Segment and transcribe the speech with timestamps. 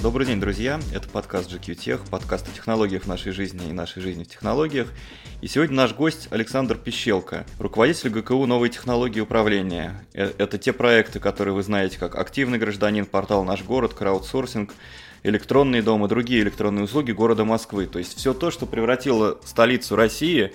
[0.00, 0.78] Добрый день, друзья!
[0.94, 4.86] Это подкаст GQ Tech, подкаст о технологиях нашей жизни и нашей жизни в технологиях.
[5.42, 10.06] И сегодня наш гость Александр Пищелко, руководитель ГКУ «Новые технологии управления».
[10.14, 14.72] Э, это те проекты, которые вы знаете как «Активный гражданин», портал «Наш город», краудсорсинг,
[15.24, 17.86] электронные дома, другие электронные услуги города Москвы.
[17.86, 20.52] То есть все то, что превратило столицу России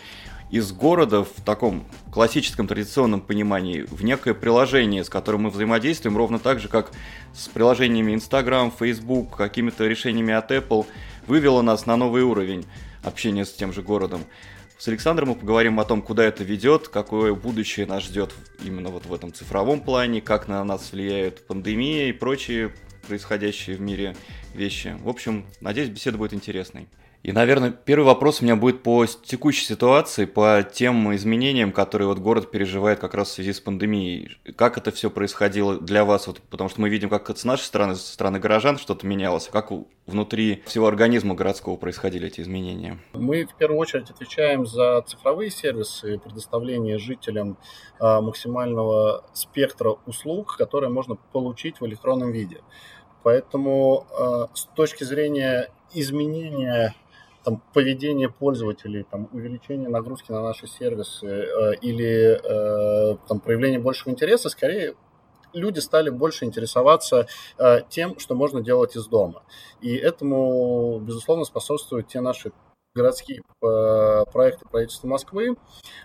[0.53, 6.37] из города в таком классическом традиционном понимании в некое приложение, с которым мы взаимодействуем, ровно
[6.37, 6.91] так же, как
[7.33, 10.85] с приложениями Instagram, Facebook, какими-то решениями от Apple,
[11.25, 12.67] вывело нас на новый уровень
[13.01, 14.25] общения с тем же городом.
[14.77, 19.07] С Александром мы поговорим о том, куда это ведет, какое будущее нас ждет именно вот
[19.07, 22.75] в этом цифровом плане, как на нас влияет пандемия и прочие
[23.07, 24.15] происходящие в мире
[24.53, 24.95] вещи.
[25.01, 26.87] В общем, надеюсь, беседа будет интересной.
[27.23, 32.19] И, наверное, первый вопрос у меня будет по текущей ситуации, по тем изменениям, которые вот
[32.19, 34.37] город переживает как раз в связи с пандемией.
[34.57, 36.27] Как это все происходило для вас?
[36.27, 39.71] Вот, потому что мы видим, как с нашей стороны, со стороны горожан что-то менялось, как
[40.05, 42.99] внутри всего организма городского происходили эти изменения?
[43.13, 47.57] Мы в первую очередь отвечаем за цифровые сервисы, предоставление жителям
[47.99, 52.59] а, максимального спектра услуг, которые можно получить в электронном виде.
[53.23, 56.95] Поэтому а, с точки зрения изменения
[57.43, 64.11] там, поведение пользователей, там, увеличение нагрузки на наши сервисы э, или э, там, проявление большего
[64.11, 64.95] интереса, скорее
[65.53, 67.27] люди стали больше интересоваться
[67.57, 69.43] э, тем, что можно делать из дома.
[69.81, 72.51] И этому, безусловно, способствуют те наши
[72.95, 75.55] городские э, проекты правительства Москвы,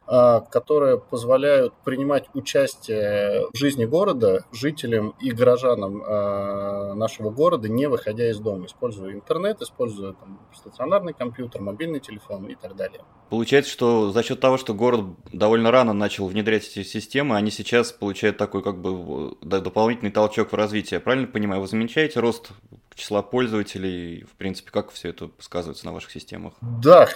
[0.06, 7.89] э, которые позволяют принимать участие в жизни города жителям и горожанам э, нашего города, не
[7.89, 13.00] выходя из дома, используя интернет, используя там, стационарный компьютер, мобильный телефон и так далее.
[13.28, 17.92] Получается, что за счет того, что город довольно рано начал внедрять эти системы, они сейчас
[17.92, 21.00] получают такой как бы дополнительный толчок в развитие.
[21.00, 21.61] Правильно понимаю?
[21.61, 22.53] Вы замечаете рост
[22.98, 26.55] числа пользователей, в принципе, как все это сказывается на ваших системах?
[26.83, 27.09] Да,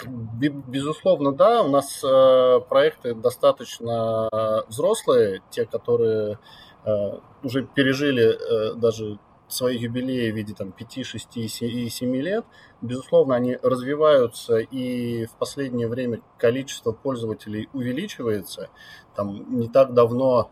[0.68, 1.62] безусловно, да.
[1.62, 4.28] У нас э, проекты достаточно
[4.68, 6.38] взрослые, те, которые
[6.84, 9.18] э, уже пережили э, даже
[9.48, 12.44] свои юбилеи в виде там, 5, 6 и 7 лет.
[12.80, 18.70] Безусловно, они развиваются, и в последнее время количество пользователей увеличивается.
[19.14, 20.50] Там не так давно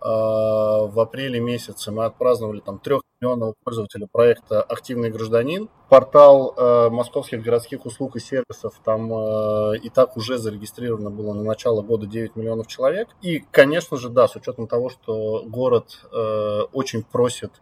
[0.00, 5.68] а, в апреле месяце мы отпраздновали там трех миллионов пользователей проекта «Активный гражданин».
[5.88, 11.42] Портал э, московских городских услуг и сервисов там э, и так уже зарегистрировано было на
[11.42, 13.08] начало года 9 миллионов человек.
[13.22, 17.52] И, конечно же, да, с учетом того, что город э, очень просит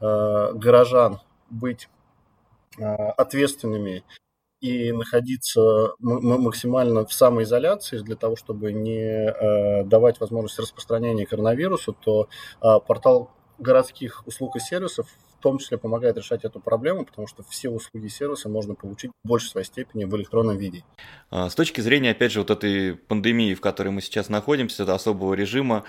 [0.00, 1.88] э, горожан быть
[2.78, 4.04] э, ответственными
[4.60, 12.28] и находиться максимально в самоизоляции для того, чтобы не э, давать возможность распространения коронавируса, то
[12.62, 15.08] э, портал городских услуг и сервисов
[15.38, 19.10] в том числе помогает решать эту проблему, потому что все услуги и сервисы можно получить
[19.22, 20.82] в большей своей степени в электронном виде.
[21.30, 25.34] А, с точки зрения, опять же, вот этой пандемии, в которой мы сейчас находимся, особого
[25.34, 25.84] режима,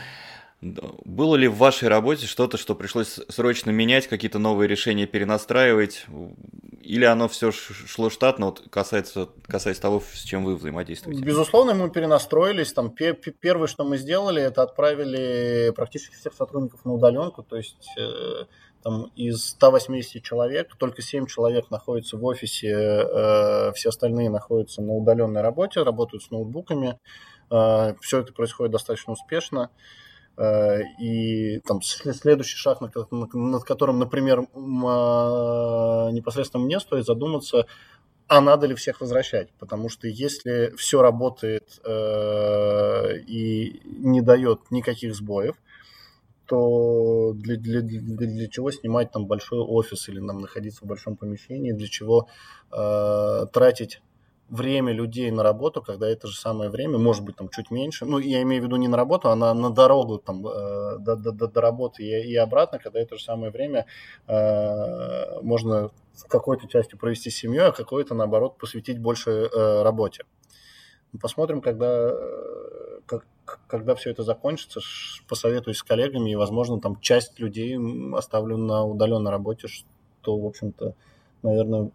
[0.59, 6.07] было ли в вашей работе что-то, что пришлось срочно менять, какие-то новые решения перенастраивать?
[6.81, 11.21] Или оно все шло штатно, вот касается, касаясь того, с чем вы взаимодействуете?
[11.21, 12.73] Безусловно, мы перенастроились.
[12.73, 17.43] Там, первое, что мы сделали, это отправили практически всех сотрудников на удаленку.
[17.43, 18.45] То есть э,
[18.81, 24.93] там, из 180 человек только 7 человек находятся в офисе, э, все остальные находятся на
[24.93, 26.97] удаленной работе, работают с ноутбуками.
[27.51, 29.69] Э, все это происходит достаточно успешно.
[30.39, 37.65] И там следующий шаг, над которым, например, а, непосредственно мне стоит задуматься,
[38.27, 39.49] а надо ли всех возвращать?
[39.57, 45.55] Потому что если все работает э, и не дает никаких сбоев,
[46.45, 51.15] то для, для, для, для чего снимать там большой офис или нам находиться в большом
[51.15, 52.27] помещении, для чего
[52.71, 54.01] э, тратить
[54.49, 58.17] время людей на работу, когда это же самое время, может быть, там чуть меньше, ну,
[58.17, 61.47] я имею в виду не на работу, а на, на дорогу там, э, до, до,
[61.47, 63.85] до работы и, и обратно, когда это же самое время
[64.27, 70.23] э, можно в какой-то части провести с семьей, а какой-то, наоборот, посвятить больше э, работе.
[71.21, 73.25] Посмотрим, когда, э, как,
[73.67, 74.79] когда все это закончится,
[75.27, 77.77] посоветуюсь с коллегами, и, возможно, там часть людей
[78.13, 80.95] оставлю на удаленной работе, что, в общем-то,
[81.43, 81.91] наверное,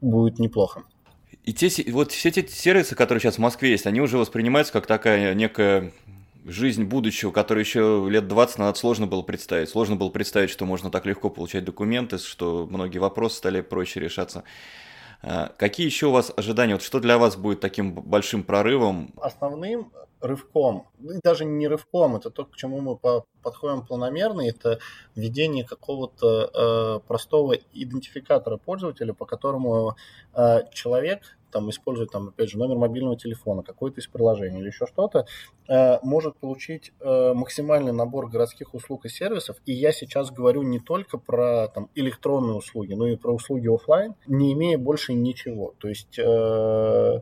[0.00, 0.82] будет неплохо.
[1.46, 4.86] И те, вот все эти сервисы, которые сейчас в Москве есть, они уже воспринимаются как
[4.86, 5.92] такая некая
[6.44, 9.68] жизнь будущего, которую еще лет 20 назад сложно было представить.
[9.68, 14.42] Сложно было представить, что можно так легко получать документы, что многие вопросы стали проще решаться.
[15.22, 16.74] А, какие еще у вас ожидания?
[16.74, 19.12] Вот что для вас будет таким большим прорывом?
[19.16, 22.96] Основным рывком, и даже не рывком, это то, к чему мы
[23.42, 24.78] подходим планомерно, это
[25.14, 29.96] введение какого-то э, простого идентификатора пользователя, по которому
[30.34, 34.86] э, человек там использует, там, опять же, номер мобильного телефона, какое-то из приложений или еще
[34.86, 35.26] что-то,
[35.68, 39.56] э, может получить э, максимальный набор городских услуг и сервисов.
[39.64, 44.14] И я сейчас говорю не только про там, электронные услуги, но и про услуги офлайн,
[44.26, 45.74] не имея больше ничего.
[45.78, 47.20] То есть э,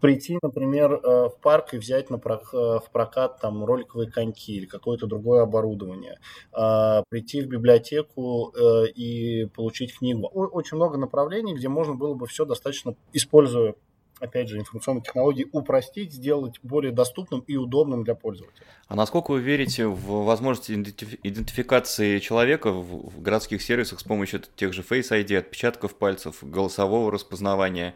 [0.00, 4.54] прийти, например, э, в парк и взять на прок, э, в прокат там роликовые коньки
[4.56, 6.18] или какое-то другое оборудование,
[6.52, 10.26] а, прийти в библиотеку э, и получить книгу.
[10.26, 13.74] Очень много направлений, где можно было бы все достаточно, используя
[14.20, 18.66] опять же, информационные технологии упростить, сделать более доступным и удобным для пользователя.
[18.86, 24.82] А насколько вы верите в возможность идентификации человека в городских сервисах с помощью тех же
[24.82, 27.94] Face ID, отпечатков пальцев, голосового распознавания?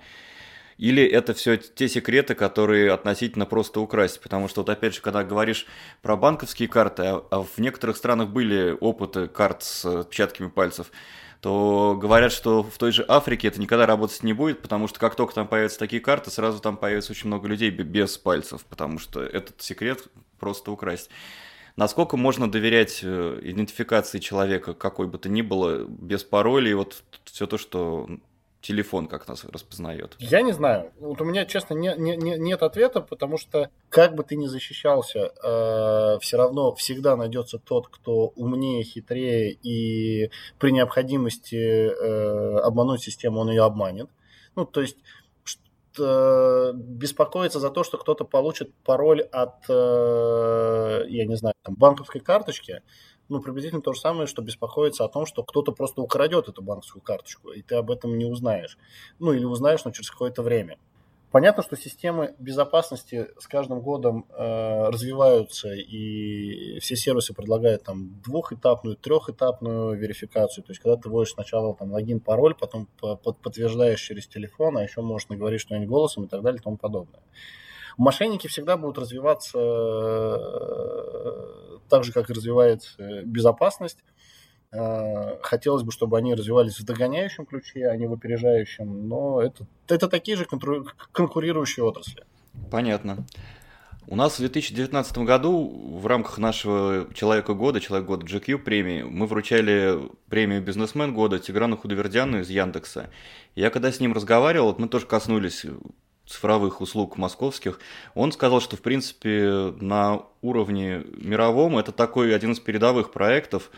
[0.78, 4.20] Или это все те секреты, которые относительно просто украсть?
[4.20, 5.66] Потому что вот опять же, когда говоришь
[6.02, 10.92] про банковские карты, а, а в некоторых странах были опыты карт с отпечатками пальцев,
[11.40, 15.16] то говорят, что в той же Африке это никогда работать не будет, потому что как
[15.16, 19.20] только там появятся такие карты, сразу там появится очень много людей без пальцев, потому что
[19.20, 20.04] этот секрет
[20.38, 21.10] просто украсть.
[21.74, 27.46] Насколько можно доверять э, идентификации человека, какой бы то ни было, без паролей, вот все
[27.46, 28.08] то, что
[28.60, 30.16] телефон как нас распознает?
[30.18, 30.92] Я не знаю.
[30.98, 34.46] Вот у меня, честно, не, не, не, нет ответа, потому что как бы ты ни
[34.46, 43.02] защищался, э, все равно всегда найдется тот, кто умнее, хитрее и при необходимости э, обмануть
[43.02, 44.08] систему, он ее обманет.
[44.56, 44.96] Ну, то есть
[45.98, 52.20] э, беспокоиться за то, что кто-то получит пароль от, э, я не знаю, там, банковской
[52.20, 52.82] карточки,
[53.28, 57.02] ну, приблизительно то же самое, что беспокоиться о том, что кто-то просто украдет эту банковскую
[57.02, 58.78] карточку, и ты об этом не узнаешь.
[59.18, 60.78] Ну, или узнаешь, но через какое-то время.
[61.30, 68.96] Понятно, что системы безопасности с каждым годом э, развиваются, и все сервисы предлагают там двухэтапную,
[68.96, 70.64] трехэтапную верификацию.
[70.64, 75.02] То есть, когда ты вводишь сначала там логин, пароль, потом подтверждаешь через телефон, а еще
[75.02, 77.20] можешь наговорить что-нибудь голосом и так далее и тому подобное.
[77.98, 80.38] Мошенники всегда будут развиваться э,
[81.88, 83.98] так же, как и развивается безопасность.
[84.70, 89.66] Э, хотелось бы, чтобы они развивались в догоняющем ключе, а не в опережающем, но это,
[89.88, 90.46] это такие же
[91.12, 92.24] конкурирующие отрасли.
[92.70, 93.26] Понятно.
[94.06, 99.26] У нас в 2019 году в рамках нашего Человека года, Человек года GQ премии, мы
[99.26, 99.98] вручали
[100.30, 103.10] премию Бизнесмен года Тиграну Худовердяну из Яндекса.
[103.54, 105.66] Я когда с ним разговаривал, мы тоже коснулись
[106.28, 107.80] цифровых услуг московских,
[108.14, 113.70] он сказал, что, в принципе, на уровне мировом это такой один из передовых проектов,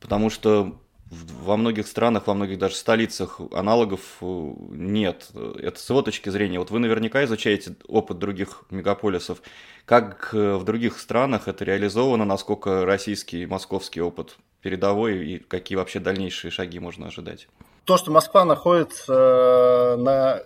[0.00, 0.78] потому что
[1.10, 5.28] во многих странах, во многих даже столицах аналогов э, нет.
[5.58, 6.58] Это с его точки зрения.
[6.58, 9.42] Вот вы наверняка изучаете опыт других мегаполисов.
[9.84, 16.00] Как э, в других странах это реализовано, насколько российский московский опыт передовой и какие вообще
[16.00, 17.48] дальнейшие шаги можно ожидать?
[17.84, 20.42] То, что Москва находится э, на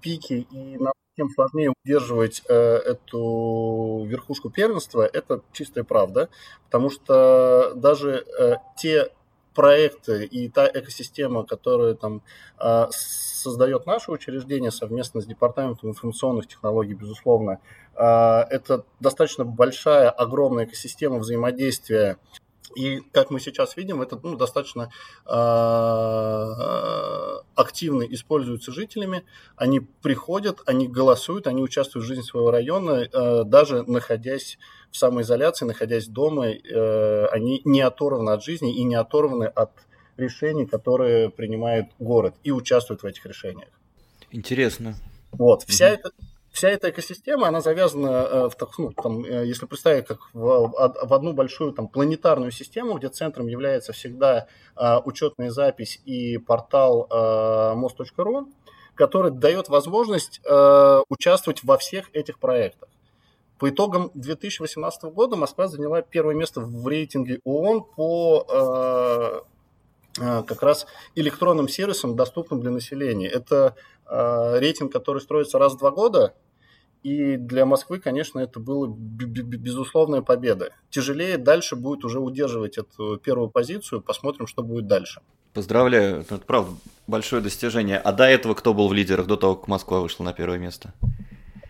[0.00, 6.28] пике, и нам тем сложнее удерживать э, эту верхушку первенства, это чистая правда,
[6.64, 9.10] потому что даже э, те
[9.54, 12.22] проекты и та экосистема, которую там
[12.58, 17.60] э, создает наше учреждение совместно с Департаментом информационных технологий, безусловно,
[17.94, 22.16] э, это достаточно большая, огромная экосистема взаимодействия
[22.74, 24.90] и как мы сейчас видим, это ну, достаточно
[25.26, 25.30] э,
[27.54, 29.24] активно используется жителями.
[29.56, 34.58] Они приходят, они голосуют, они участвуют в жизни своего района, э, даже находясь
[34.90, 39.70] в самоизоляции, находясь дома, э, они не оторваны от жизни и не оторваны от
[40.16, 43.70] решений, которые принимает город, и участвуют в этих решениях.
[44.30, 44.94] Интересно.
[45.32, 46.10] Вот, вся mm эта
[46.50, 51.14] вся эта экосистема, она завязана, э, в, ну, там, э, если представить, как в, в
[51.14, 57.74] одну большую там, планетарную систему, где центром является всегда а, учетная запись и портал а,
[57.74, 58.48] мост.ру,
[58.94, 60.40] который дает возможность
[61.08, 62.88] участвовать во всех этих проектах.
[63.58, 69.44] По итогам 2018 года Москва заняла первое место в рейтинге ООН по
[70.20, 73.28] как раз электронным сервисам, доступным для населения.
[73.28, 73.74] Это
[74.10, 76.34] Э, рейтинг, который строится раз в два года,
[77.04, 80.70] и для Москвы, конечно, это была безусловная победа.
[80.90, 84.02] Тяжелее дальше будет уже удерживать эту первую позицию.
[84.02, 85.22] Посмотрим, что будет дальше.
[85.54, 86.72] Поздравляю, это правда
[87.06, 87.98] большое достижение.
[87.98, 90.92] А до этого кто был в лидерах, до того, как Москва вышла на первое место?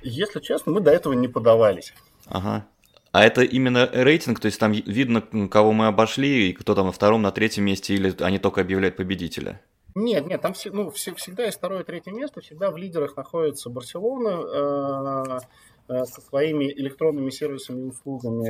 [0.03, 1.93] Если честно, мы до этого не подавались.
[2.27, 2.67] Ага.
[3.13, 6.93] А это именно рейтинг, то есть там видно, кого мы обошли, и кто там на
[6.93, 9.61] втором, на третьем месте, или они только объявляют победителя?
[9.97, 15.41] Нет, нет, там ну, всегда есть второе, третье место, всегда в лидерах находится Барселона,
[15.89, 18.49] э, со своими электронными сервисами и услугами,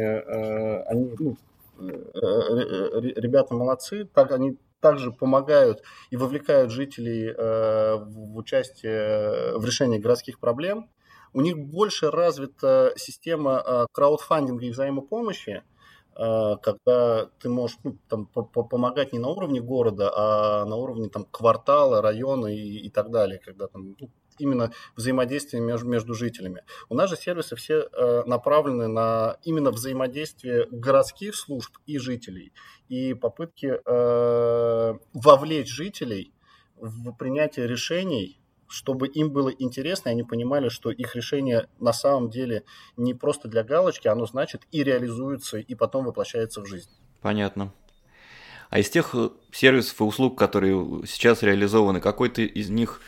[0.91, 1.39] они, ну,
[1.81, 10.91] ребята молодцы, так они также помогают и вовлекают жителей в участие в решении городских проблем.
[11.33, 15.63] У них больше развита система краудфандинга и взаимопомощи,
[16.15, 21.25] а, когда ты можешь ну, там, помогать не на уровне города, а на уровне там,
[21.31, 26.63] квартала, района и, и так далее, когда там ну, именно взаимодействие между, между жителями.
[26.89, 32.53] У нас же сервисы все э, направлены на именно взаимодействие городских служб и жителей,
[32.89, 36.35] и попытки э, вовлечь жителей
[36.77, 38.40] в принятие решений
[38.71, 42.63] чтобы им было интересно, и они понимали, что их решение на самом деле
[42.97, 46.89] не просто для галочки, оно значит и реализуется, и потом воплощается в жизнь.
[47.21, 47.73] Понятно.
[48.71, 53.01] А из тех э, сервисов и услуг, которые сейчас реализованы, какой-то из них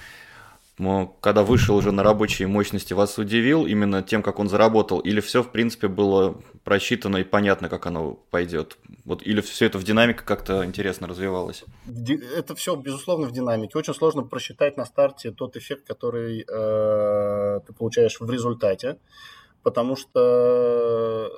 [1.20, 4.98] когда вышел уже на рабочие мощности, вас удивил именно тем, как он заработал?
[5.00, 8.78] Или все, в принципе, было просчитано и понятно, как оно пойдет?
[9.04, 11.64] Вот, или все это в динамике как-то интересно развивалось?
[12.36, 13.78] Это все, безусловно, в динамике.
[13.78, 18.98] Очень сложно просчитать на старте тот эффект, который э, ты получаешь в результате,
[19.62, 21.30] потому что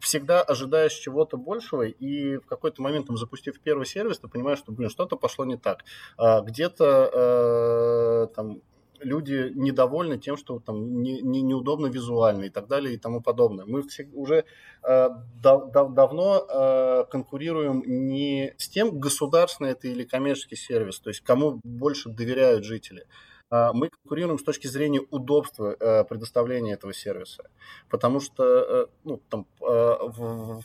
[0.00, 4.72] всегда ожидаешь чего-то большего, и в какой-то момент, там, запустив первый сервис, ты понимаешь, что,
[4.72, 5.84] блин, что-то пошло не так.
[6.16, 8.62] А, где-то э, там
[9.00, 13.64] люди недовольны тем, что там не, не, неудобно визуально и так далее и тому подобное.
[13.64, 14.44] Мы все, уже
[14.82, 15.08] э,
[15.42, 21.20] дав, дав, давно э, конкурируем не с тем, государственный это или коммерческий сервис, то есть
[21.20, 23.06] кому больше доверяют жители,
[23.50, 27.50] а, мы конкурируем с точки зрения удобства э, предоставления этого сервиса.
[27.88, 29.96] Потому что, э, ну, там, э,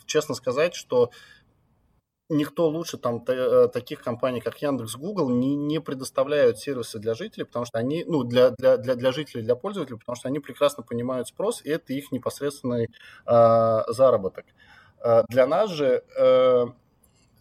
[0.06, 1.10] честно сказать, что
[2.28, 3.24] никто лучше там
[3.72, 8.24] таких компаний, как Яндекс, Google, не, не предоставляют сервисы для жителей, потому что они, ну,
[8.24, 11.92] для, для, для, для жителей, для пользователей, потому что они прекрасно понимают спрос, и это
[11.92, 12.88] их непосредственный
[13.26, 14.44] э, заработок.
[15.04, 16.66] Э, для нас же э,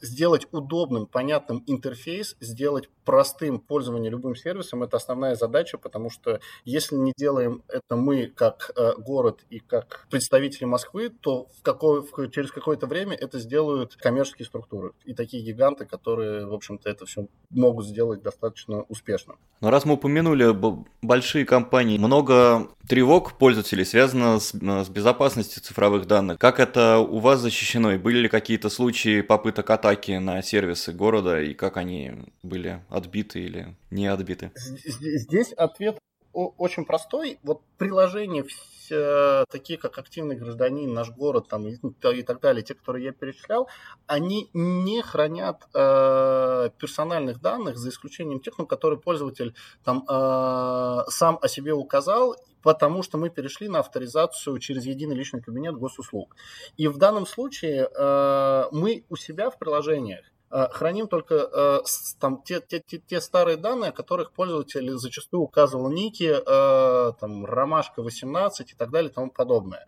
[0.02, 6.96] сделать удобным, понятным интерфейс, сделать простым пользование любым сервисом, это основная задача, потому что если
[6.96, 12.30] не делаем это мы как э, город и как представители Москвы, то в какое, в,
[12.32, 17.28] через какое-то время это сделают коммерческие структуры и такие гиганты, которые, в общем-то, это все
[17.50, 19.36] могут сделать достаточно успешно.
[19.62, 20.54] Но раз мы упомянули
[21.02, 26.40] большие компании, много тревог пользователей связано с, с безопасностью цифровых данных.
[26.40, 27.94] Как это у вас защищено?
[27.94, 33.40] И были ли какие-то случаи попыток атаки на сервисы города и как они были отбиты
[33.40, 34.52] или не отбиты?
[34.56, 35.98] Здесь ответ
[36.36, 37.40] очень простой.
[37.44, 42.74] Вот приложения все, такие, как активный гражданин, наш город там, и, и так далее, те,
[42.74, 43.68] которые я перечислял,
[44.06, 51.40] они не хранят э, персональных данных, за исключением тех, ну, которые пользователь там, э, сам
[51.42, 56.36] о себе указал, потому что мы перешли на авторизацию через единый личный кабинет госуслуг.
[56.78, 61.80] И в данном случае э, мы у себя в приложениях храним только э,
[62.20, 67.46] там, те, те, те, те старые данные, о которых пользователь зачастую указывал ники, э, там,
[67.46, 69.88] ромашка 18 и так далее и тому подобное.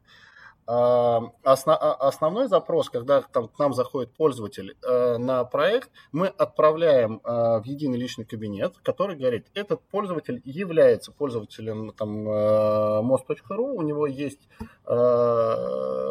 [0.70, 7.98] Осно, основной запрос, когда там, к нам заходит пользователь на проект, мы отправляем в единый
[7.98, 14.50] личный кабинет, который говорит, этот пользователь является пользователем там, most.ru, у него есть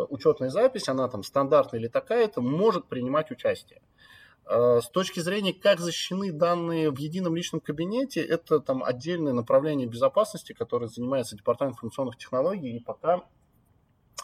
[0.09, 3.83] учетная запись, она там стандартная или такая-то, может принимать участие.
[4.49, 9.88] Э, с точки зрения, как защищены данные в едином личном кабинете, это там отдельное направление
[9.88, 13.25] безопасности, которое занимается Департамент информационных технологий, и пока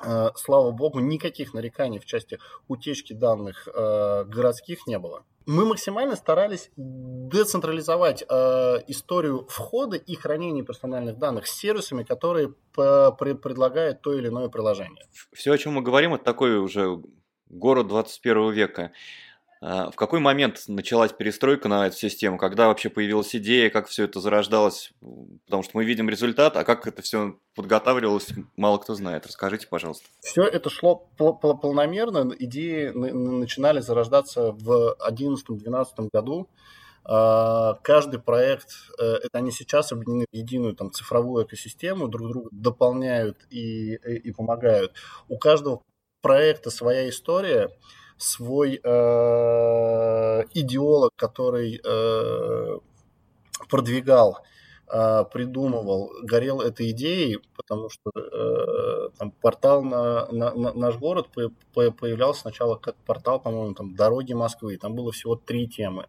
[0.04, 2.38] э, слава богу, никаких нареканий в части
[2.68, 5.24] утечки данных э, городских не было.
[5.44, 14.12] Мы максимально старались децентрализовать историю входа и хранения персональных данных с сервисами, которые предлагают то
[14.12, 15.04] или иное приложение.
[15.32, 17.02] Все, о чем мы говорим, это такой уже
[17.48, 18.92] город 21 века.
[19.64, 22.36] А, в какой момент началась перестройка на эту систему?
[22.36, 24.92] Когда вообще появилась идея, как все это зарождалось?
[25.46, 29.24] Потому что мы видим результат, а как это все подготавливалось, мало кто знает.
[29.24, 30.04] Расскажите, пожалуйста.
[30.20, 32.34] Все это шло полномерно.
[32.36, 36.48] Идеи начинали зарождаться в 2011-2012 году.
[37.04, 42.48] А, каждый проект, э, это они сейчас объединены в единую там, цифровую экосистему, друг друга
[42.50, 44.92] дополняют и, и, и помогают.
[45.28, 45.82] У каждого
[46.20, 47.70] проекта своя история–
[48.22, 52.78] свой э, идеолог, который э,
[53.68, 54.38] продвигал,
[54.92, 61.28] э, придумывал, горел этой идеей, потому что э, там портал на, на, на наш город
[61.34, 66.06] по, по, появлялся сначала как портал, по-моему, там дороги Москвы, там было всего три темы.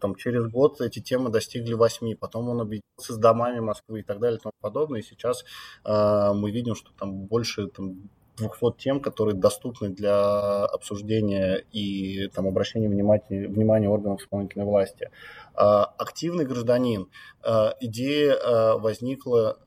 [0.00, 4.18] Там, через год эти темы достигли 8, потом он объединился с домами Москвы и так
[4.20, 5.00] далее и тому подобное.
[5.00, 5.44] И сейчас
[5.82, 12.46] э, мы видим, что там больше там, 200 тем, которые доступны для обсуждения и там,
[12.46, 15.10] обращения внимания, внимания органов исполнительной власти.
[15.54, 17.08] А, активный гражданин.
[17.42, 19.58] А, идея а, возникла,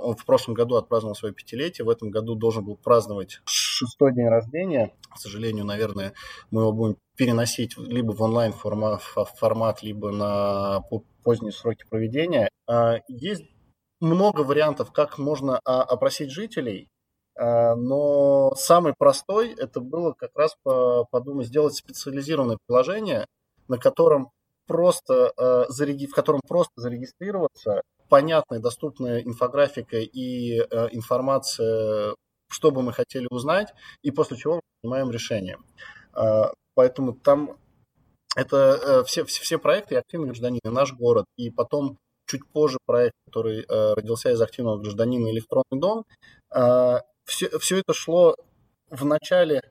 [0.00, 4.28] он в прошлом году отпраздновал свое пятилетие, в этом году должен был праздновать шестой день
[4.28, 4.92] рождения.
[5.12, 6.12] К сожалению, наверное,
[6.52, 10.82] мы его будем переносить либо в онлайн формат, формат либо на
[11.24, 12.48] поздние сроки проведения.
[13.08, 13.42] Есть
[14.00, 16.88] много вариантов, как можно опросить жителей,
[17.38, 20.56] но самый простой это было как раз
[21.10, 23.26] подумать, сделать специализированное приложение,
[23.68, 24.30] на котором
[24.66, 32.14] просто, а, в котором просто зарегистрироваться, понятная, доступная инфографика и а, информация,
[32.48, 35.58] что бы мы хотели узнать, и после чего принимаем решение.
[36.74, 37.58] Поэтому там
[38.36, 43.14] это э, все, все, все проекты «Активный гражданин», «Наш город», и потом чуть позже проект,
[43.26, 46.04] который родился из «Активного гражданина» «Электронный дом»,
[47.26, 48.36] все, все это шло
[48.90, 49.62] в начале,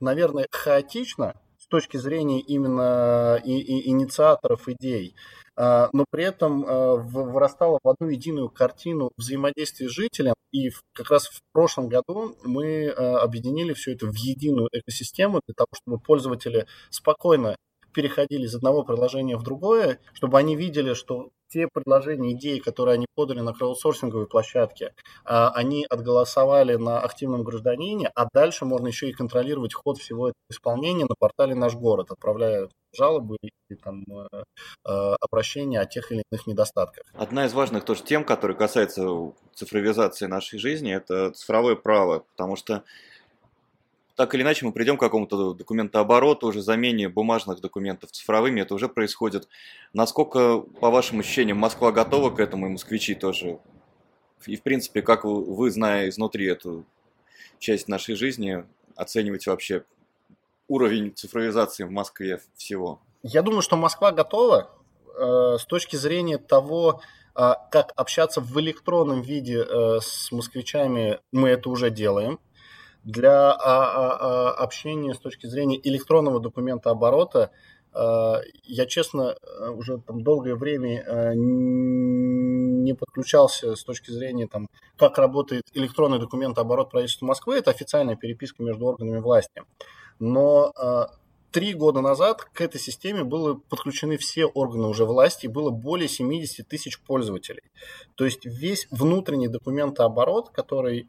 [0.00, 5.14] наверное, хаотично с точки зрения именно и, и инициаторов идей,
[5.56, 10.34] а, но при этом а, вырастало в одну единую картину взаимодействия с жителем.
[10.52, 15.54] И как раз в прошлом году мы а, объединили все это в единую экосистему для
[15.54, 17.56] того, чтобы пользователи спокойно
[17.94, 23.06] переходили из одного приложения в другое, чтобы они видели, что те предложения, идеи, которые они
[23.14, 29.12] подали на краудсорсинговой площадке, а, они отголосовали на активном гражданине, а дальше можно еще и
[29.12, 33.36] контролировать ход всего этого исполнения на портале «Наш город», отправляя жалобы
[33.68, 34.42] и там, э,
[34.84, 37.04] э, обращения о тех или иных недостатках.
[37.14, 42.84] Одна из важных тоже тем, которая касается цифровизации нашей жизни, это цифровое право, потому что
[44.16, 48.88] так или иначе мы придем к какому-то документообороту, уже замене бумажных документов цифровыми, это уже
[48.88, 49.46] происходит.
[49.92, 53.58] Насколько, по вашим ощущениям, Москва готова к этому, и москвичи тоже?
[54.46, 56.84] И, в принципе, как вы, зная изнутри эту
[57.58, 58.64] часть нашей жизни,
[58.96, 59.84] оцениваете вообще
[60.66, 63.00] уровень цифровизации в Москве всего?
[63.22, 64.70] Я думаю, что Москва готова
[65.14, 67.02] э, с точки зрения того,
[67.34, 72.38] э, как общаться в электронном виде э, с москвичами, мы это уже делаем
[73.06, 77.50] для а, а, а, общения с точки зрения электронного документа оборота
[78.64, 79.36] я, честно,
[79.72, 86.90] уже там долгое время не подключался с точки зрения, там, как работает электронный документ оборот
[86.90, 87.56] правительства Москвы.
[87.56, 89.62] Это официальная переписка между органами власти.
[90.18, 90.74] Но
[91.52, 96.68] три года назад к этой системе были подключены все органы уже власти, было более 70
[96.68, 97.62] тысяч пользователей.
[98.14, 101.06] То есть весь внутренний документооборот, который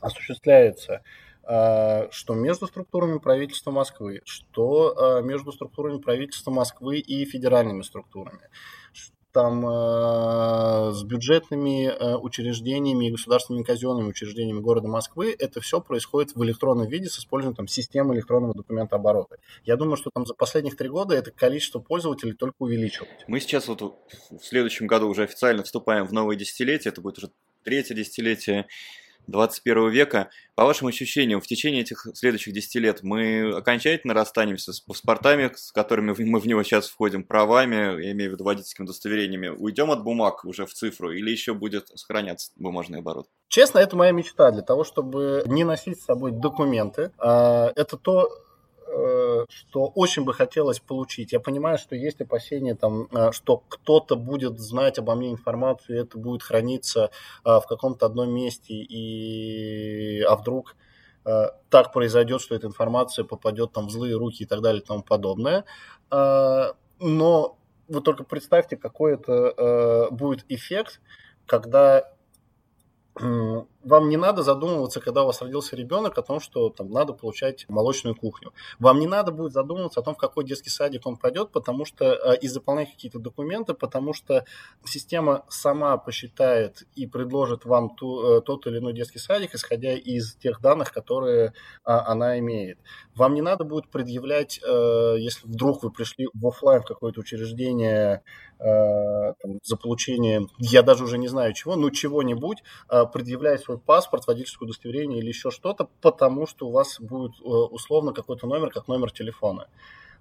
[0.00, 1.02] осуществляется
[1.48, 8.50] а, что между структурами правительства Москвы, что а, между структурами правительства Москвы и федеральными структурами,
[9.30, 16.42] там а, с бюджетными учреждениями и государственными казенными учреждениями города Москвы, это все происходит в
[16.42, 19.36] электронном виде с использованием там, системы электронного документа оборота.
[19.64, 23.10] Я думаю, что там за последних три года это количество пользователей только увеличилось.
[23.28, 27.30] Мы сейчас вот в следующем году уже официально вступаем в новое десятилетие, это будет уже
[27.62, 28.66] третье десятилетие
[29.26, 30.30] 21 века.
[30.54, 35.72] По вашим ощущениям, в течение этих следующих 10 лет мы окончательно расстанемся с паспортами, с
[35.72, 40.02] которыми мы в него сейчас входим, правами, я имею в виду водительскими удостоверениями, уйдем от
[40.02, 43.28] бумаг уже в цифру или еще будет сохраняться бумажный оборот?
[43.48, 47.12] Честно, это моя мечта для того, чтобы не носить с собой документы.
[47.18, 48.30] А, это то,
[49.48, 51.32] что очень бы хотелось получить.
[51.32, 56.00] Я понимаю, что есть опасения, там, э, что кто-то будет знать обо мне информацию, и
[56.02, 57.10] это будет храниться
[57.44, 60.22] э, в каком-то одном месте, и...
[60.22, 60.76] а вдруг
[61.70, 65.02] так произойдет, что эта информация попадет там в злые руки и так далее и тому
[65.02, 65.64] подобное.
[66.08, 71.00] Но вы только представьте, какой это будет эффект,
[71.44, 72.08] когда
[73.86, 77.66] вам не надо задумываться, когда у вас родился ребенок, о том, что там надо получать
[77.68, 78.52] молочную кухню.
[78.80, 82.04] Вам не надо будет задумываться о том, в какой детский садик он пойдет, потому что
[82.04, 84.44] э, и заполнять какие-то документы, потому что
[84.84, 90.34] система сама посчитает и предложит вам ту, э, тот или иной детский садик, исходя из
[90.34, 91.52] тех данных, которые
[91.84, 92.78] а, она имеет.
[93.14, 98.22] Вам не надо будет предъявлять, э, если вдруг вы пришли в офлайн какое-то учреждение
[98.58, 102.62] там, за получение, я даже уже не знаю чего, ну чего-нибудь,
[103.12, 108.12] предъявляя свой паспорт, водительское удостоверение или еще что-то, потому что у вас будет э, условно
[108.12, 109.68] какой-то номер, как номер телефона.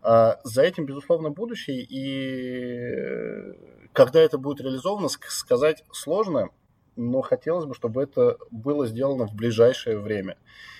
[0.01, 6.49] А, за этим, безусловно, будущее, и когда это будет реализовано, сказать сложно,
[6.95, 10.37] но хотелось бы, чтобы это было сделано в ближайшее время,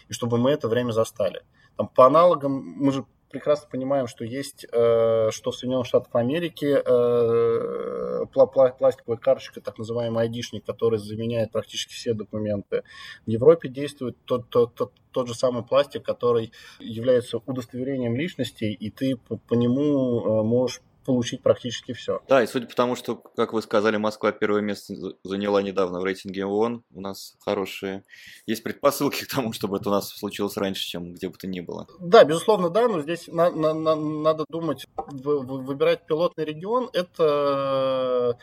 [0.09, 1.41] и чтобы мы это время застали.
[1.75, 3.05] Там, по аналогам, мы же
[3.35, 10.23] прекрасно понимаем, что есть, э, что в Соединенных Штатах Америки э, пластиковая карточка, так называемый
[10.23, 12.83] айдишник, который заменяет практически все документы.
[13.25, 18.89] В Европе действует тот, тот, тот, тот же самый пластик, который является удостоверением личности, и
[18.89, 22.21] ты по, по нему можешь получить практически все.
[22.27, 26.03] Да, и судя по тому, что, как вы сказали, Москва первое место заняла недавно в
[26.03, 28.03] рейтинге ООН, у нас хорошие...
[28.47, 31.61] Есть предпосылки к тому, чтобы это у нас случилось раньше, чем где бы то ни
[31.61, 31.87] было.
[31.99, 38.37] Да, безусловно, да, но здесь на, на, на, надо думать, выбирать пилотный регион, это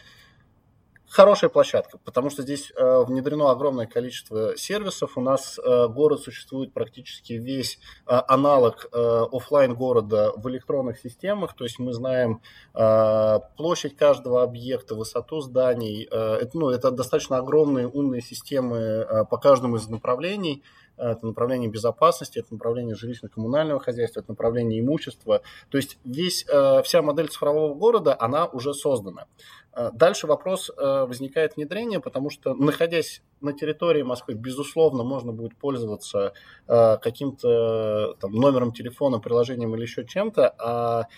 [1.12, 5.18] хорошая площадка, потому что здесь э, внедрено огромное количество сервисов.
[5.18, 11.54] У нас э, город существует практически весь э, аналог э, офлайн города в электронных системах.
[11.54, 12.40] То есть мы знаем
[12.74, 16.08] э, площадь каждого объекта, высоту зданий.
[16.10, 20.62] Э, это, ну, это достаточно огромные умные системы э, по каждому из направлений
[21.10, 25.42] это направление безопасности, это направление жилищно-коммунального хозяйства, это направление имущества.
[25.70, 29.26] То есть весь, э, вся модель цифрового города, она уже создана.
[29.72, 35.56] Э, дальше вопрос э, возникает внедрение, потому что, находясь на территории Москвы, безусловно, можно будет
[35.56, 36.32] пользоваться
[36.66, 41.08] каким-то там, номером телефона, приложением или еще чем-то, а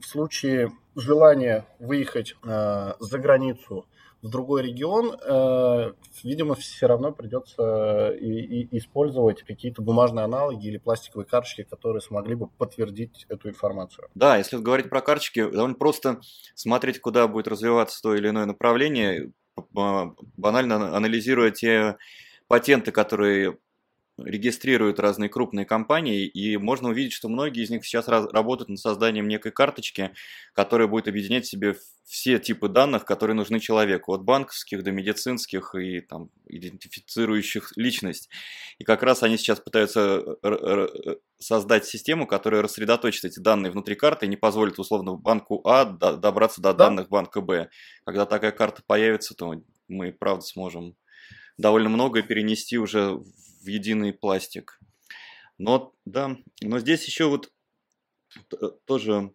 [0.00, 3.84] в случае желания выехать за границу,
[4.26, 5.92] в другой регион, э,
[6.24, 12.34] видимо, все равно придется и, и использовать какие-то бумажные аналоги или пластиковые карточки, которые смогли
[12.34, 14.08] бы подтвердить эту информацию.
[14.14, 16.20] Да, если говорить про карточки, довольно просто
[16.54, 19.32] смотреть, куда будет развиваться то или иное направление,
[19.72, 21.96] банально анализируя те
[22.48, 23.58] патенты, которые
[24.18, 29.28] регистрируют разные крупные компании, и можно увидеть, что многие из них сейчас работают над созданием
[29.28, 30.12] некой карточки,
[30.54, 35.74] которая будет объединять в себе все типы данных, которые нужны человеку, от банковских до медицинских
[35.74, 38.30] и там, идентифицирующих личность.
[38.78, 40.36] И как раз они сейчас пытаются
[41.38, 46.62] создать систему, которая рассредоточит эти данные внутри карты и не позволит условно банку А добраться
[46.62, 46.84] до да.
[46.84, 47.68] данных банка Б.
[48.04, 49.54] Когда такая карта появится, то
[49.88, 50.96] мы правда сможем
[51.58, 53.20] довольно многое перенести уже
[53.66, 54.80] в единый пластик.
[55.58, 57.50] Но да, но здесь еще вот
[58.86, 59.32] тоже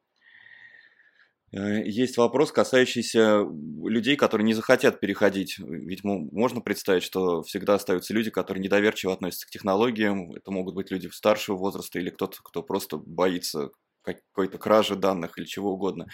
[1.52, 3.46] э, есть вопрос, касающийся
[3.84, 5.58] людей, которые не захотят переходить.
[5.60, 10.32] Ведь можно представить, что всегда остаются люди, которые недоверчиво относятся к технологиям.
[10.34, 13.72] Это могут быть люди старшего возраста или кто-то, кто просто боится
[14.04, 16.08] какой-то кражи данных или чего угодно.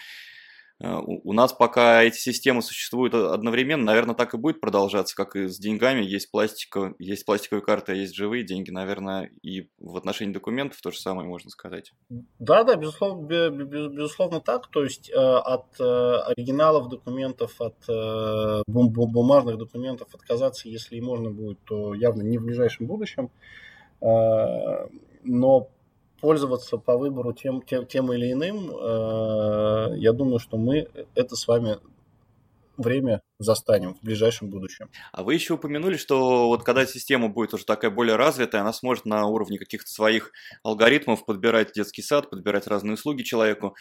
[0.80, 5.48] Э, у нас пока эти системы существуют одновременно, наверное, так и будет продолжаться, как и
[5.48, 6.04] с деньгами.
[6.04, 10.90] Есть, пластика, есть пластиковые карты, а есть живые деньги, наверное, и в отношении документов то
[10.90, 11.92] же самое можно сказать.
[12.38, 14.68] Да, да, безусловно, безусловно так.
[14.68, 17.76] То есть э, от э, оригиналов документов, от
[18.66, 23.30] бумажных документов отказаться, если и можно будет, то явно не в ближайшем будущем.
[24.00, 25.68] Но
[26.20, 31.46] пользоваться по выбору тем, тем, тем или иным, э, я думаю, что мы это с
[31.46, 31.78] вами
[32.78, 34.88] время застанем в ближайшем будущем.
[35.12, 39.04] А вы еще упомянули, что вот когда система будет уже такая более развитая, она сможет
[39.04, 43.74] на уровне каких-то своих алгоритмов подбирать детский сад, подбирать разные услуги человеку.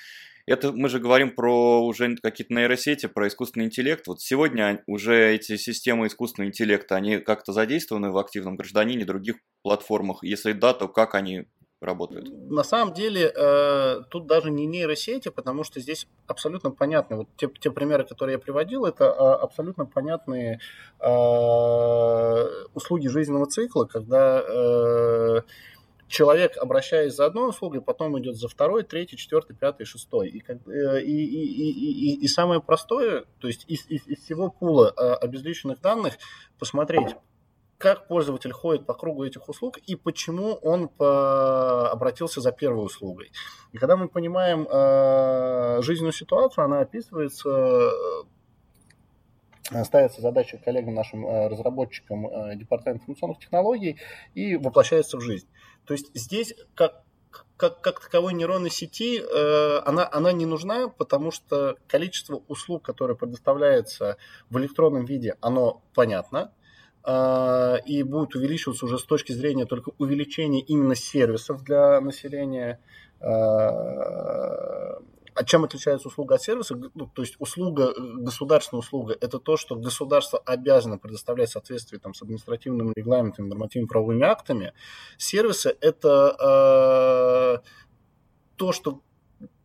[0.48, 4.08] Это мы же говорим про уже какие-то нейросети, про искусственный интеллект.
[4.08, 10.24] Вот сегодня уже эти системы искусственного интеллекта, они как-то задействованы в активном гражданине, других платформах?
[10.24, 11.48] Если да, то как они
[11.82, 12.30] работают?
[12.50, 17.18] На самом деле э, тут даже не нейросети, потому что здесь абсолютно понятно.
[17.18, 20.60] Вот те, те примеры, которые я приводил, это э, абсолютно понятные
[21.00, 21.08] э,
[22.74, 25.42] услуги жизненного цикла, когда э,
[26.08, 30.30] человек, обращаясь за одной услугой, потом идет за второй, третий, четвертый, пятый, шестой.
[30.30, 34.50] И, э, и, и, и, и, и самое простое, то есть из, из, из всего
[34.50, 36.16] пула обезличенных данных
[36.58, 37.16] посмотреть,
[37.78, 41.90] как пользователь ходит по кругу этих услуг и почему он по...
[41.92, 43.32] обратился за первой услугой.
[43.72, 47.92] И когда мы понимаем э, жизненную ситуацию, она описывается,
[49.72, 53.98] э, ставится задача коллегам, нашим э, разработчикам э, Департамента информационных технологий
[54.34, 55.48] и воплощается в жизнь.
[55.86, 57.04] То есть здесь как
[57.58, 63.16] как, как таковой нейронной сети, э, она, она не нужна, потому что количество услуг, которое
[63.16, 64.18] предоставляется
[64.50, 66.52] в электронном виде, оно понятно.
[67.10, 72.82] А, и будет увеличиваться уже с точки зрения только увеличения именно сервисов для населения.
[73.22, 75.00] А,
[75.34, 76.76] а чем отличается услуга от сервиса?
[76.76, 82.14] Ну, то есть услуга, государственная услуга, это то, что государство обязано предоставлять в соответствии там,
[82.14, 84.74] с административными регламентами, нормативными правовыми актами.
[85.18, 87.68] Сервисы– это э,
[88.58, 89.02] то, что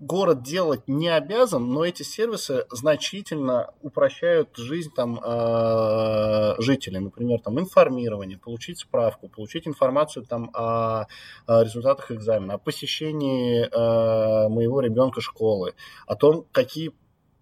[0.00, 6.98] город делать не обязан, но эти сервисы значительно упрощают жизнь там э, жителей.
[6.98, 11.06] Например, там информирование, получить справку, получить информацию там о,
[11.46, 15.74] о результатах экзамена, о посещении э, моего ребенка школы,
[16.06, 16.92] о том, какие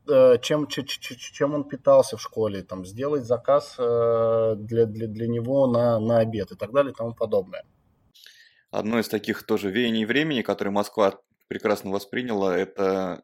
[0.08, 5.66] э, чем, чем он питался в школе, там, сделать заказ э, для, для, для него
[5.66, 7.64] на, на обед и так далее и тому подобное.
[8.70, 11.18] Одно из таких тоже веяний времени, которое Москва
[11.50, 13.22] прекрасно восприняла, это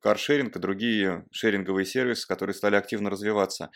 [0.00, 3.70] каршеринг и другие шеринговые сервисы, которые стали активно развиваться.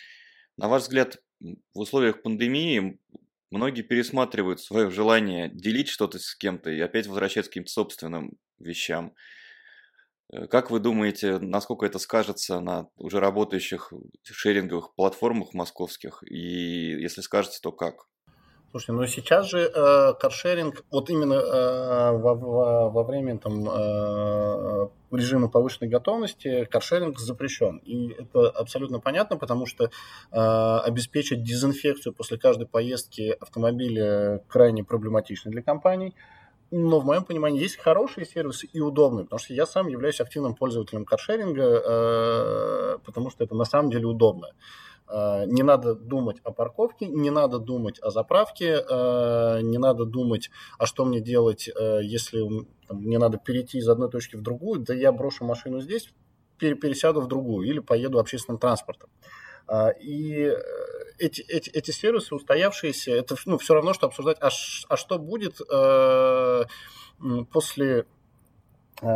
[0.57, 2.99] На ваш взгляд, в условиях пандемии
[3.53, 9.15] многие пересматривают свое желание делить что-то с кем-то и опять возвращаться к каким-то собственным вещам.
[10.33, 13.93] Э, как вы думаете, насколько это скажется на уже работающих
[14.25, 16.25] шеринговых платформах московских?
[16.29, 18.07] И если скажется, то как?
[18.75, 24.89] Слушайте, ну сейчас же э, каршеринг, вот именно э, во, во, во время там, э,
[25.13, 27.77] режима повышенной готовности каршеринг запрещен.
[27.85, 29.89] И это абсолютно понятно, потому что э,
[30.33, 36.13] обеспечить дезинфекцию после каждой поездки автомобиля крайне проблематично для компаний.
[36.73, 40.57] Но в моем понимании есть хорошие сервисы и удобные, потому что я сам являюсь активным
[40.57, 44.49] пользователем каршеринга, э, потому что это на самом деле удобно.
[45.09, 50.87] Не надо думать о парковке, не надо думать о заправке, э, не надо думать, а
[50.87, 52.43] что мне делать, э, если
[52.89, 56.09] мне надо перейти из одной точки в другую, да я брошу машину здесь,
[56.59, 59.11] пересяду в другую или поеду общественным транспортом.
[60.01, 60.53] И
[61.19, 64.51] эти, эти, эти сервисы устоявшиеся, это ну, все равно, что обсуждать, а,
[64.89, 66.65] а что будет э,
[67.51, 68.07] после
[69.03, 69.07] э,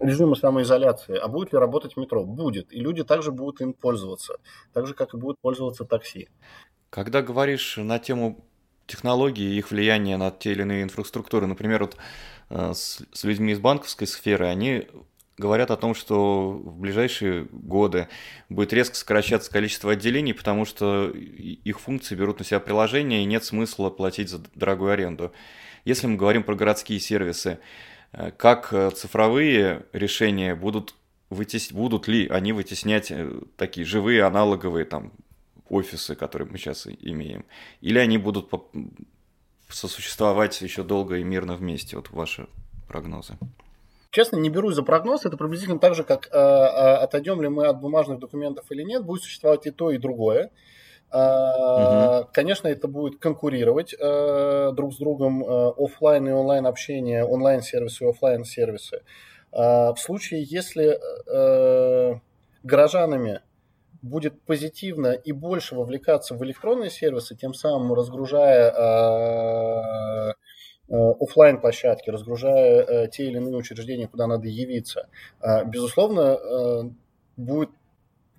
[0.00, 2.24] режима самоизоляции, а будет ли работать метро?
[2.24, 2.72] Будет.
[2.72, 4.36] И люди также будут им пользоваться,
[4.72, 6.28] так же, как и будут пользоваться такси.
[6.90, 8.44] Когда говоришь на тему
[8.86, 11.96] технологий и их влияния на те или иные инфраструктуры, например, вот
[12.50, 14.86] э, с, с людьми из банковской сферы, они
[15.36, 18.08] говорят о том, что в ближайшие годы
[18.48, 23.44] будет резко сокращаться количество отделений, потому что их функции берут на себя приложения, и нет
[23.44, 25.32] смысла платить за дорогую аренду.
[25.84, 27.60] Если мы говорим про городские сервисы, Э,
[28.36, 30.94] как э, цифровые решения будут,
[31.30, 31.72] вытес...
[31.72, 35.12] будут ли они вытеснять э, такие живые аналоговые там
[35.68, 37.44] офисы, которые мы сейчас имеем,
[37.80, 38.50] или они будут
[39.68, 41.96] сосуществовать еще долго и мирно вместе?
[41.96, 42.46] Вот ваши
[42.86, 43.36] прогнозы.
[44.10, 45.26] Честно, не берусь за прогноз.
[45.26, 49.04] Это приблизительно так же, как э, отойдем ли мы от бумажных документов или нет.
[49.04, 50.52] Будет существовать и то, и другое.
[51.14, 52.28] Угу.
[52.32, 58.04] Конечно, это будет конкурировать э, друг с другом э, офлайн и онлайн общение, онлайн сервисы
[58.04, 59.02] и офлайн сервисы.
[59.52, 60.98] В случае, если
[62.64, 63.40] горожанами
[64.02, 68.72] будет позитивно и больше вовлекаться в электронные сервисы, тем самым разгружая
[70.88, 75.06] офлайн площадки, разгружая те или иные учреждения, куда надо явиться,
[75.66, 76.90] безусловно,
[77.36, 77.70] будет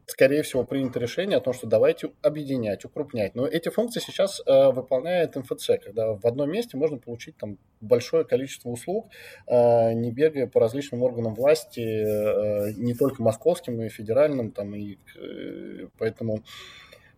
[0.06, 3.36] скорее всего, принято решение о том, что давайте объединять, укрупнять.
[3.36, 8.24] Но эти функции сейчас э, выполняет МФЦ, когда в одном месте можно получить там большое
[8.26, 9.08] количество услуг,
[9.48, 14.98] э, не бегая по различным органам власти, э, не только московским, и федеральным, там, и,
[15.18, 16.44] э, поэтому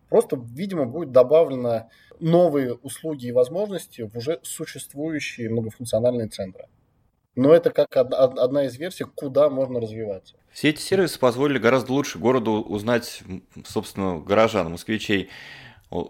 [0.08, 6.68] просто, видимо, будет добавлено новые услуги и возможности в уже существующие многофункциональные центры.
[7.38, 10.34] Но это как одна из версий, куда можно развиваться.
[10.50, 13.22] Все эти сервисы позволили гораздо лучше городу узнать,
[13.64, 15.30] собственно, горожан, москвичей.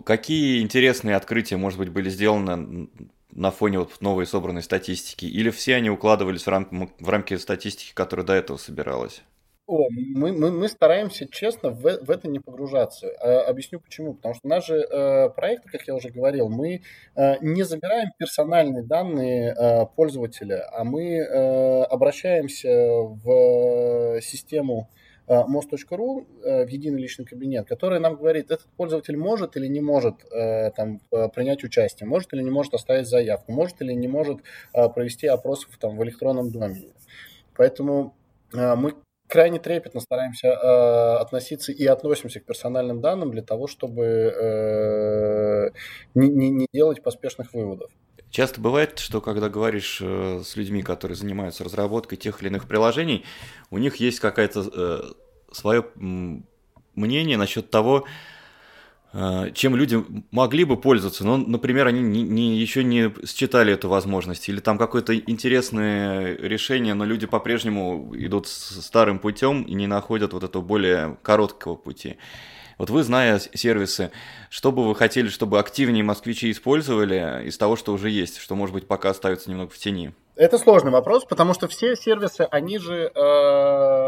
[0.06, 2.88] Какие интересные открытия, может быть, были сделаны
[3.30, 5.26] на фоне вот новой собранной статистики?
[5.26, 9.20] Или все они укладывались в, рам- в рамки статистики, которая до этого собиралась?
[9.68, 13.10] О, мы, мы, мы стараемся, честно, в, в это не погружаться.
[13.20, 14.14] А, объясню почему.
[14.14, 16.80] Потому что наши э, проекты, как я уже говорил, мы
[17.14, 24.88] э, не забираем персональные данные э, пользователя, а мы э, обращаемся в систему
[25.26, 29.82] э, most.ru э, в единый личный кабинет, который нам говорит, этот пользователь может или не
[29.82, 30.14] может
[30.76, 31.00] там,
[31.34, 34.38] принять участие, может или не может оставить заявку, может или не может
[34.72, 36.94] провести опрос там, в электронном домене.
[37.54, 38.14] Поэтому
[38.54, 38.94] мы
[39.28, 45.70] крайне трепетно стараемся э, относиться и относимся к персональным данным для того, чтобы э,
[46.14, 47.90] не, не, не делать поспешных выводов.
[48.30, 53.24] Часто бывает, что когда говоришь э, с людьми, которые занимаются разработкой тех или иных приложений,
[53.70, 55.00] у них есть какое-то э,
[55.52, 55.86] свое
[56.94, 58.04] мнение насчет того,
[59.54, 64.48] чем люди могли бы пользоваться, но, например, они не, не, еще не считали эту возможность,
[64.48, 70.44] или там какое-то интересное решение, но люди по-прежнему идут старым путем и не находят вот
[70.44, 72.16] этого более короткого пути.
[72.76, 74.12] Вот вы, зная сервисы,
[74.50, 78.72] что бы вы хотели, чтобы активнее москвичи использовали из того, что уже есть, что, может
[78.72, 80.12] быть, пока остается немного в тени?
[80.36, 84.07] Это сложный вопрос, потому что все сервисы, они же э,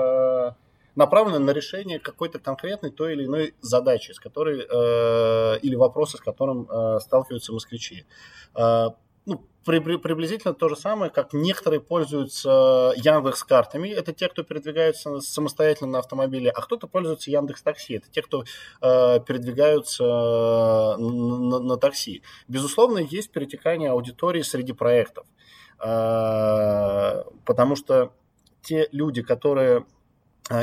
[1.00, 6.20] направлены на решение какой-то конкретной той или иной задачи, с которой, э, или вопроса, с
[6.20, 8.04] которым э, сталкиваются москвичи.
[8.54, 8.88] Э,
[9.24, 13.88] ну, при, при, приблизительно то же самое, как некоторые пользуются Яндекс картами.
[13.88, 17.94] Это те, кто передвигаются самостоятельно на автомобиле, а кто-то пользуется Яндекс такси.
[17.94, 18.44] Это те, кто
[18.82, 22.22] э, передвигаются на, на, на такси.
[22.46, 25.26] Безусловно, есть перетекание аудитории среди проектов,
[25.82, 28.12] э, потому что
[28.62, 29.86] те люди, которые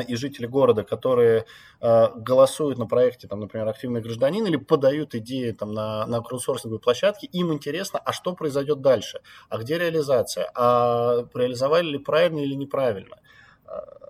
[0.07, 1.45] и жители города, которые
[1.79, 6.79] э, голосуют на проекте, там, например, активный гражданин, или подают идеи там, на, на краудсорсинговой
[6.79, 12.53] площадке, им интересно, а что произойдет дальше, а где реализация, а реализовали ли правильно или
[12.53, 13.17] неправильно.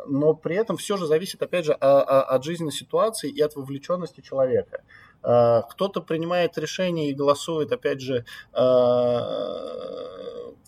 [0.08, 4.84] Но при этом все же зависит, опять же, от жизненной ситуации и от вовлеченности человека.
[5.22, 8.24] Кто-то принимает решение и голосует, опять же,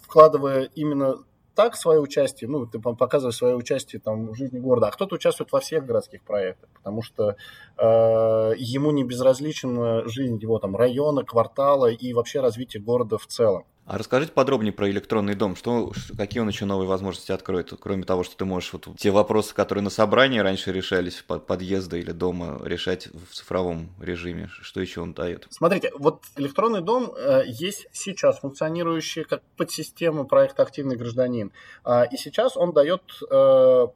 [0.02, 1.24] вкладывая именно
[1.60, 5.52] так свое участие, ну, ты показываешь свое участие там в жизни города, а кто-то участвует
[5.52, 7.36] во всех городских проектах, потому что
[7.78, 13.66] э, ему не безразлична жизнь его там района, квартала и вообще развитие города в целом.
[13.90, 15.56] А расскажите подробнее про электронный дом.
[15.56, 17.74] Что, какие он еще новые возможности откроет?
[17.82, 22.12] Кроме того, что ты можешь вот те вопросы, которые на собрании раньше решались, подъезда или
[22.12, 24.48] дома, решать в цифровом режиме.
[24.62, 25.48] Что еще он дает?
[25.50, 31.52] Смотрите, вот электронный дом э, есть сейчас функционирующий как подсистема проекта «Активный гражданин».
[31.84, 33.88] Э, и сейчас он дает э,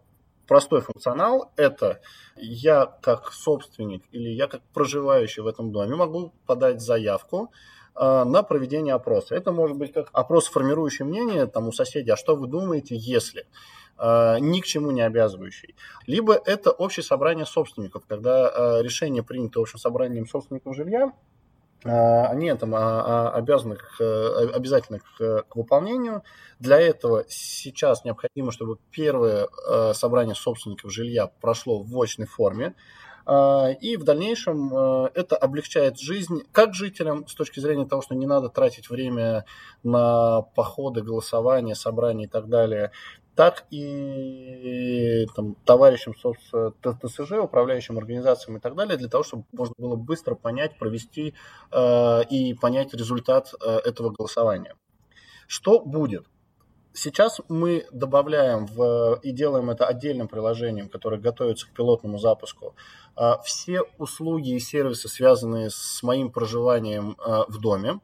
[0.48, 2.02] простой функционал– это
[2.36, 7.52] я как собственник или я как проживающий в этом доме могу подать заявку,
[7.96, 9.36] на проведение опроса.
[9.36, 13.46] Это может быть как опрос, формирующий мнение там, у соседей, а что вы думаете, если
[13.98, 15.76] э, ни к чему не обязывающий.
[16.08, 21.12] Либо это общее собрание собственников, когда э, решение принято общим собранием собственников жилья,
[21.86, 24.00] они там а, а, обязаны к,
[24.56, 26.24] обязательно к, к выполнению.
[26.58, 29.50] Для этого сейчас необходимо, чтобы первое
[29.94, 32.74] собрание собственников жилья прошло в очной форме.
[33.26, 38.16] А, и в дальнейшем э, это облегчает жизнь как жителям с точки зрения того, что
[38.16, 39.46] не надо тратить время
[39.84, 42.92] на походы, голосования, собрания и так далее,
[43.36, 49.96] так и там, товарищам ТСЖ, управляющим организациям и так далее, для того, чтобы можно было
[49.96, 51.34] быстро понять, провести
[51.72, 54.76] э, и понять результат этого голосования.
[55.48, 56.26] Что будет?
[56.94, 62.76] Сейчас мы добавляем в, и делаем это отдельным приложением, которое готовится к пилотному запуску,
[63.16, 68.00] а, все услуги и сервисы, связанные с моим проживанием а, в доме.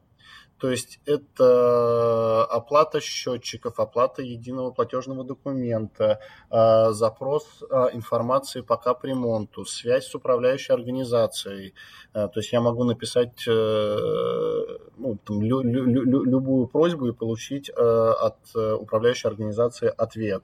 [0.60, 6.20] То есть это оплата счетчиков, оплата единого платежного документа,
[6.50, 11.74] а, запрос информации по капремонту, связь с управляющей организацией.
[12.12, 17.70] То есть я могу написать э, ну, там, лю, лю, лю, любую просьбу и получить
[17.70, 20.42] от э, управляющей организации ответ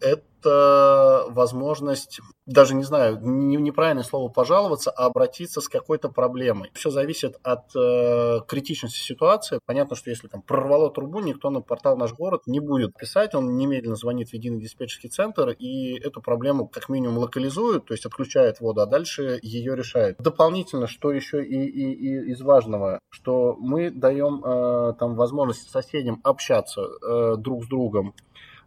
[0.00, 6.70] это возможность, даже не знаю, неправильное слово пожаловаться, а обратиться с какой-то проблемой.
[6.74, 9.60] Все зависит от э, критичности ситуации.
[9.66, 13.56] Понятно, что если там прорвало трубу, никто на портал «Наш город» не будет писать, он
[13.56, 18.60] немедленно звонит в единый диспетчерский центр и эту проблему как минимум локализует, то есть отключает
[18.60, 20.16] воду, а дальше ее решает.
[20.18, 26.20] Дополнительно, что еще и, и, и из важного, что мы даем э, там возможность соседям
[26.24, 28.14] общаться э, друг с другом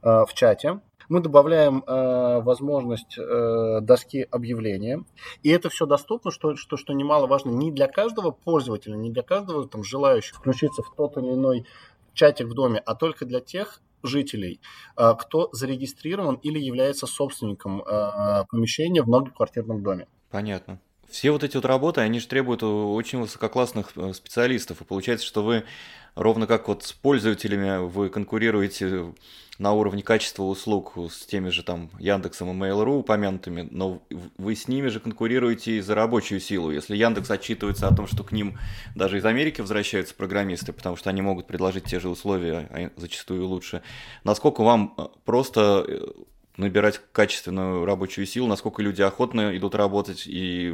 [0.04, 5.04] э, в чате, мы добавляем э, возможность э, доски объявления.
[5.42, 9.68] И это все доступно, что, что, что немаловажно, не для каждого пользователя, не для каждого
[9.68, 11.66] там, желающего включиться в тот или иной
[12.14, 14.60] чатик в доме, а только для тех жителей,
[14.98, 20.08] э, кто зарегистрирован или является собственником э, помещения в многоквартирном доме.
[20.30, 20.80] Понятно.
[21.10, 24.82] Все вот эти вот работы, они же требуют очень высококлассных э, специалистов.
[24.82, 25.64] И получается, что вы
[26.16, 29.14] ровно как вот с пользователями вы конкурируете
[29.60, 34.02] на уровне качества услуг с теми же там Яндексом и Mail.ru упомянутыми, но
[34.38, 36.72] вы с ними же конкурируете и за рабочую силу.
[36.72, 38.58] Если Яндекс отчитывается о том, что к ним
[38.96, 43.46] даже из Америки возвращаются программисты, потому что они могут предложить те же условия, а зачастую
[43.46, 43.84] лучше,
[44.24, 46.02] насколько вам э, просто э,
[46.58, 50.74] набирать качественную рабочую силу, насколько люди охотно идут работать и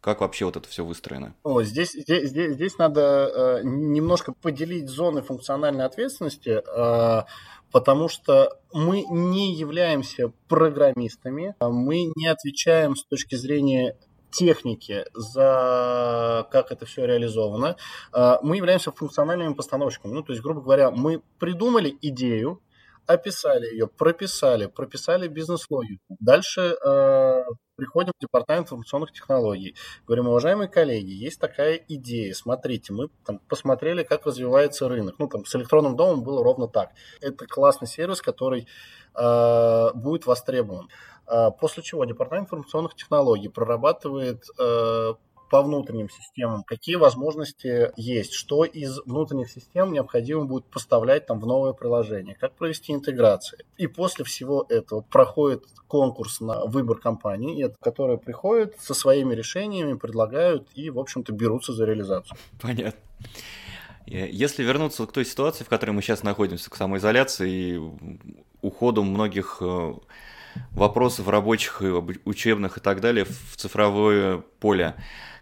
[0.00, 1.34] как вообще вот это все выстроено?
[1.42, 7.24] О, здесь, здесь, здесь, здесь надо э, немножко поделить зоны функциональной ответственности, э,
[7.70, 13.96] потому что мы не являемся программистами, а мы не отвечаем с точки зрения
[14.30, 17.76] техники, за как это все реализовано,
[18.12, 20.12] э, мы являемся функциональными постановщиками.
[20.12, 22.60] Ну, то есть, грубо говоря, мы придумали идею,
[23.12, 26.02] описали ее, прописали, прописали бизнес-логику.
[26.20, 27.42] Дальше э,
[27.76, 29.74] приходим в департамент информационных технологий,
[30.06, 35.16] говорим, уважаемые коллеги, есть такая идея, смотрите, мы там посмотрели, как развивается рынок.
[35.18, 36.90] Ну, там с электронным домом было ровно так.
[37.20, 38.68] Это классный сервис, который
[39.14, 40.88] э, будет востребован.
[41.26, 45.14] Э, после чего департамент информационных технологий прорабатывает э,
[45.50, 51.46] по внутренним системам, какие возможности есть, что из внутренних систем необходимо будет поставлять там в
[51.46, 53.64] новое приложение, как провести интеграции.
[53.76, 60.68] И после всего этого проходит конкурс на выбор компании, которые приходят со своими решениями, предлагают
[60.74, 62.38] и, в общем-то, берутся за реализацию.
[62.62, 63.00] Понятно.
[64.06, 67.80] Если вернуться к той ситуации, в которой мы сейчас находимся, к самоизоляции и
[68.62, 69.94] уходу многих э,
[70.72, 71.82] вопросов рабочих,
[72.24, 74.94] учебных и так далее в цифровое поле,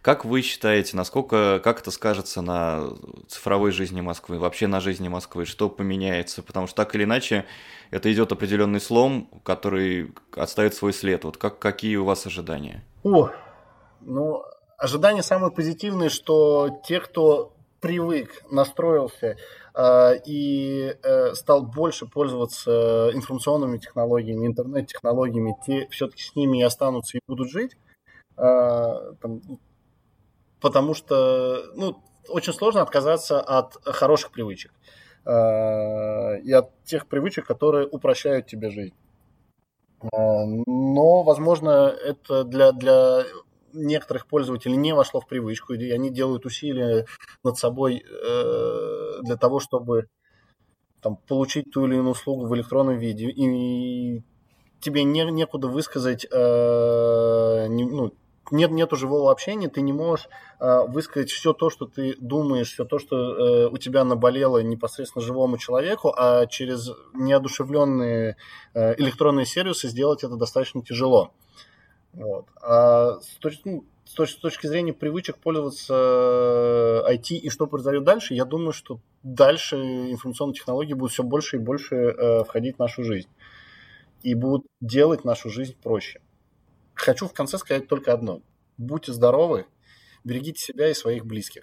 [0.02, 2.90] как вы считаете, насколько, как это скажется на
[3.28, 6.42] цифровой жизни Москвы, вообще на жизни Москвы, что поменяется?
[6.42, 7.44] Потому что так или иначе
[7.90, 11.24] это идет определенный слом, который оставит свой след.
[11.24, 12.84] Вот как, какие у вас ожидания?
[13.02, 13.30] О,
[14.00, 14.44] ну,
[14.76, 19.36] ожидания самые позитивные, что те, кто привык, настроился
[19.74, 27.18] э, и э, стал больше пользоваться информационными технологиями, интернет-технологиями, те все-таки с ними и останутся
[27.18, 27.76] и будут жить.
[28.36, 29.40] Э, там,
[30.60, 34.72] потому что ну, очень сложно отказаться от хороших привычек
[35.24, 38.94] э, и от тех привычек, которые упрощают тебе жизнь.
[40.02, 40.06] Э,
[40.66, 43.24] но, возможно, это для, для
[43.72, 47.06] некоторых пользователей не вошло в привычку, и они делают усилия
[47.44, 50.08] над собой э, для того, чтобы
[51.00, 54.22] там, получить ту или иную услугу в электронном виде, и
[54.80, 58.12] тебе не, некуда высказать ну,
[58.50, 60.28] нет, нету живого общения, ты не можешь
[60.60, 65.24] э, высказать все то, что ты думаешь, все то, что э, у тебя наболело непосредственно
[65.24, 68.36] живому человеку, а через неодушевленные
[68.74, 71.32] э, электронные сервисы сделать это достаточно тяжело.
[72.12, 72.46] Вот.
[72.62, 78.04] А с точки, ну, с, точки, с точки зрения привычек пользоваться IT и что произойдет
[78.04, 82.78] дальше, я думаю, что дальше информационные технологии будут все больше и больше э, входить в
[82.78, 83.28] нашу жизнь
[84.22, 86.20] и будут делать нашу жизнь проще
[87.00, 88.42] хочу в конце сказать только одно.
[88.76, 89.66] Будьте здоровы,
[90.24, 91.62] берегите себя и своих близких.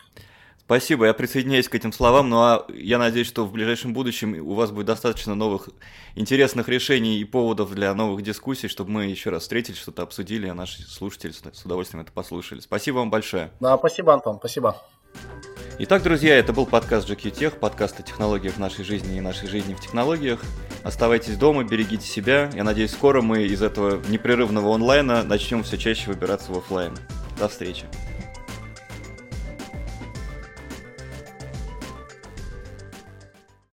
[0.66, 4.56] Спасибо, я присоединяюсь к этим словам, ну а я надеюсь, что в ближайшем будущем у
[4.56, 5.70] вас будет достаточно новых
[6.16, 10.56] интересных решений и поводов для новых дискуссий, чтобы мы еще раз встретились, что-то обсудили, а
[10.56, 12.62] наши слушатели с удовольствием это послушали.
[12.62, 13.52] Спасибо вам большое.
[13.60, 14.82] Да, спасибо, Антон, спасибо.
[15.78, 19.74] Итак, друзья, это был подкаст GQ Tech, подкаст о технологиях нашей жизни и нашей жизни
[19.74, 20.40] в технологиях.
[20.84, 22.50] Оставайтесь дома, берегите себя.
[22.54, 26.96] Я надеюсь, скоро мы из этого непрерывного онлайна начнем все чаще выбираться в офлайн.
[27.38, 27.84] До встречи.